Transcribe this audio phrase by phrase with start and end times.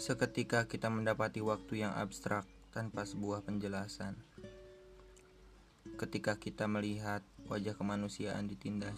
[0.00, 4.16] Seketika kita mendapati waktu yang abstrak tanpa sebuah penjelasan.
[6.00, 8.96] Ketika kita melihat wajah kemanusiaan ditindas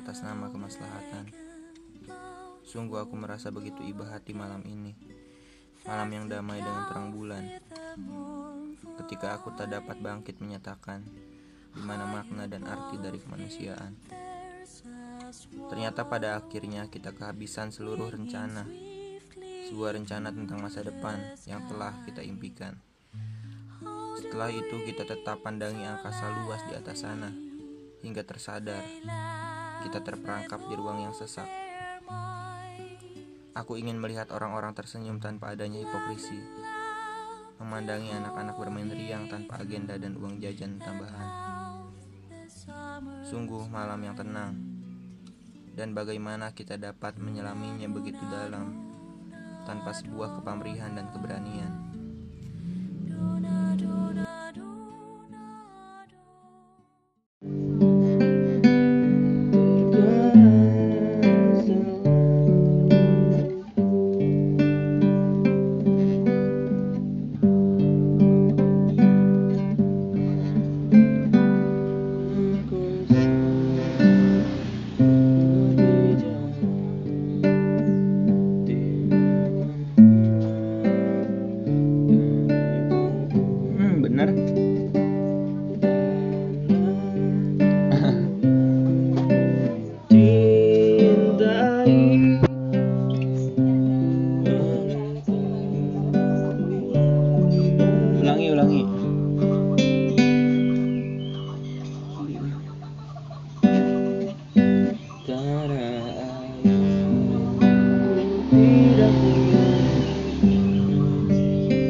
[0.00, 1.28] atas nama kemaslahatan.
[2.64, 4.96] Sungguh aku merasa begitu iba hati malam ini.
[5.84, 7.44] Malam yang damai dengan terang bulan.
[9.04, 11.04] Ketika aku tak dapat bangkit menyatakan
[11.76, 13.92] di mana makna dan arti dari kemanusiaan.
[15.68, 18.64] Ternyata pada akhirnya kita kehabisan seluruh rencana
[19.68, 22.80] sebuah rencana tentang masa depan yang telah kita impikan.
[24.16, 27.28] Setelah itu kita tetap pandangi angkasa luas di atas sana
[28.00, 28.80] hingga tersadar
[29.84, 31.46] kita terperangkap di ruang yang sesak.
[33.52, 36.40] Aku ingin melihat orang-orang tersenyum tanpa adanya hipokrisi,
[37.60, 41.28] memandangi anak-anak bermain riang tanpa agenda dan uang jajan tambahan.
[43.26, 44.56] Sungguh malam yang tenang,
[45.76, 48.87] dan bagaimana kita dapat menyelaminya begitu dalam
[49.68, 51.68] tanpa sebuah kepamrihan dan keberanian.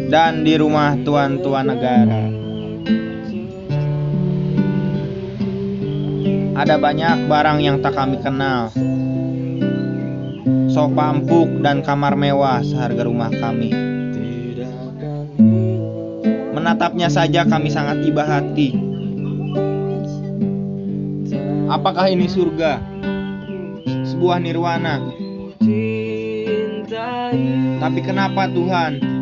[0.08, 2.24] Dan di rumah tuan-tuan negara.
[6.58, 8.72] Ada banyak barang yang tak kami kenal.
[10.72, 13.70] Sofa empuk dan kamar mewah seharga rumah kami.
[16.56, 18.74] Menatapnya saja kami sangat iba hati.
[21.68, 22.80] Apakah ini surga?
[24.08, 25.04] Sebuah nirwana.
[27.78, 29.17] Tapi kenapa Tuhan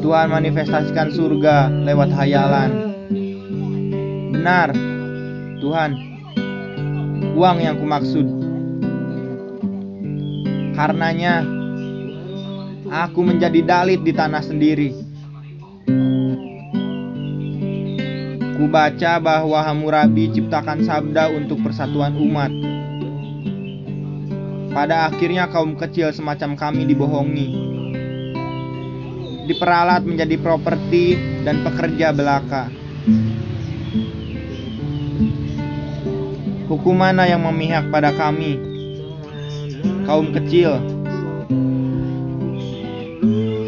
[0.00, 2.70] Tuhan manifestasikan surga lewat hayalan.
[4.32, 4.72] Benar,
[5.60, 5.90] Tuhan,
[7.36, 8.24] uang yang kumaksud.
[10.72, 11.44] Karenanya,
[12.88, 14.96] aku menjadi dalit di tanah sendiri.
[18.56, 22.48] Ku baca bahwa Hammurabi ciptakan sabda untuk persatuan umat.
[24.72, 27.69] Pada akhirnya kaum kecil semacam kami dibohongi
[29.50, 32.70] diperalat menjadi properti dan pekerja belaka.
[36.70, 38.54] Hukum mana yang memihak pada kami,
[40.06, 40.78] kaum kecil?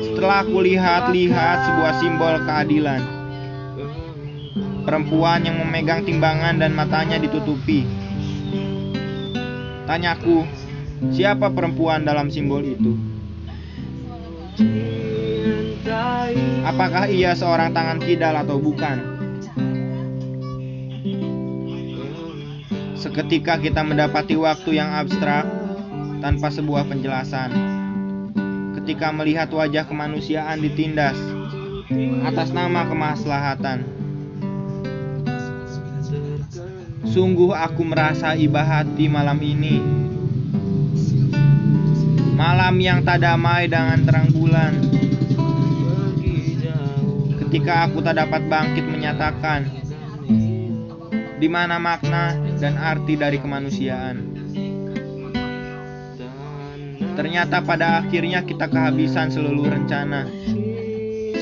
[0.06, 3.02] Setelah kulihat-lihat sebuah simbol keadilan,
[4.86, 7.82] perempuan yang memegang timbangan dan matanya ditutupi.
[9.90, 10.46] Tanyaku,
[11.10, 12.94] siapa perempuan dalam simbol itu?
[16.72, 18.96] Apakah ia seorang tangan kidal atau bukan?
[22.96, 25.44] Seketika kita mendapati waktu yang abstrak
[26.24, 27.52] tanpa sebuah penjelasan.
[28.80, 31.12] Ketika melihat wajah kemanusiaan ditindas
[32.24, 33.84] atas nama kemaslahatan.
[37.04, 39.76] Sungguh aku merasa iba hati malam ini.
[42.32, 45.01] Malam yang tak damai dengan terang bulan
[47.52, 49.68] ketika aku tak dapat bangkit menyatakan
[51.36, 54.24] di mana makna dan arti dari kemanusiaan.
[57.12, 60.24] Ternyata pada akhirnya kita kehabisan seluruh rencana.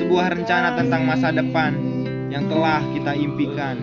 [0.02, 1.78] Sebuah rencana tentang masa depan
[2.26, 3.76] yang telah kita impikan.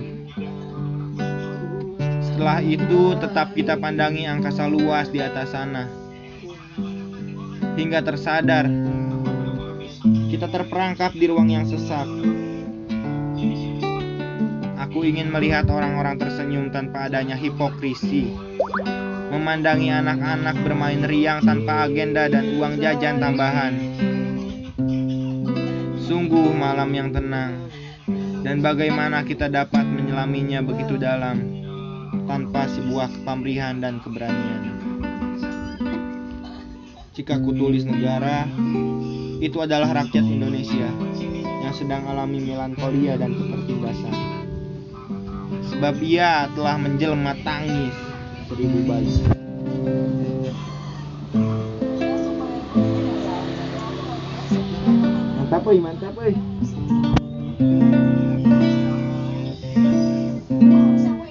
[2.27, 5.87] Setelah itu tetap kita pandangi angkasa luas di atas sana.
[7.79, 8.67] Hingga tersadar
[10.27, 12.03] kita terperangkap di ruang yang sesak.
[14.87, 18.35] Aku ingin melihat orang-orang tersenyum tanpa adanya hipokrisi.
[19.31, 23.73] Memandangi anak-anak bermain riang tanpa agenda dan uang jajan tambahan.
[26.03, 27.67] Sungguh malam yang tenang.
[28.43, 31.43] Dan bagaimana kita dapat menyelaminya begitu dalam
[32.27, 34.71] tanpa sebuah kepamrihan dan keberanian.
[37.11, 38.47] Jika kutulis negara,
[39.37, 40.89] itu adalah rakyat Indonesia
[41.61, 44.15] yang sedang alami melankolia dan ketertindasan.
[45.67, 47.93] Sebab ia telah menjelma tangis
[48.49, 49.21] seribu balik.
[55.37, 56.56] Mantap, euy, mantap, euy.